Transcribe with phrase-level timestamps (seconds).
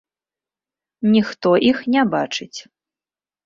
[1.13, 2.53] Ніхто іх не бачыць.